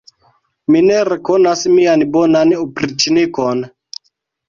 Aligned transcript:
Mi 0.75 0.81
ne 0.85 0.97
rekonas 1.09 1.63
mian 1.75 2.07
bonan 2.17 2.57
opriĉnikon! 2.65 3.67